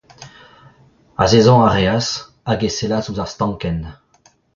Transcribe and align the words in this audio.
Azezañ 1.23 1.59
a 1.67 1.69
reas 1.75 2.07
hag 2.47 2.59
e 2.67 2.69
sellas 2.71 3.09
ouzh 3.09 3.23
ar 3.23 3.29
stankenn. 3.33 3.81